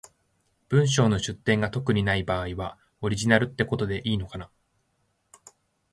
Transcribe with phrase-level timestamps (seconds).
[0.69, 4.49] 文章の出典が特にない場合は、オリジナルってことでいいのかな？